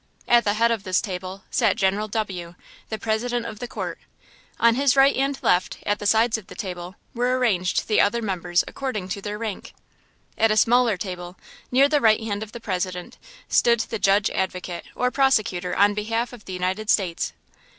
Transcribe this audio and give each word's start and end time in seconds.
At 0.27 0.45
the 0.45 0.55
head 0.55 0.71
of 0.71 0.81
this 0.81 0.99
table 0.99 1.43
sat 1.51 1.75
General 1.75 2.07
W., 2.07 2.55
the 2.89 2.97
president 2.97 3.45
of 3.45 3.59
the 3.59 3.67
court. 3.67 3.99
On 4.59 4.73
his 4.73 4.95
right 4.95 5.15
and 5.15 5.37
left, 5.43 5.77
at 5.85 5.99
the 5.99 6.07
sides 6.07 6.39
of 6.39 6.47
the 6.47 6.55
table, 6.55 6.95
were 7.13 7.37
arranged 7.37 7.87
the 7.87 8.01
other 8.01 8.19
members 8.23 8.63
according 8.67 9.09
to 9.09 9.21
their 9.21 9.37
rank. 9.37 9.75
At 10.39 10.49
a 10.49 10.57
smaller 10.57 10.97
table, 10.97 11.37
near 11.71 11.87
the 11.87 12.01
right 12.01 12.19
hand 12.19 12.41
of 12.41 12.51
the 12.51 12.59
President, 12.59 13.19
stood 13.47 13.81
the 13.81 13.99
Judge 13.99 14.31
Advocate 14.31 14.85
or 14.95 15.11
prosecutor 15.11 15.75
on 15.75 15.93
behalf 15.93 16.33
of 16.33 16.45
the 16.45 16.53
United 16.53 16.89
States. 16.89 17.33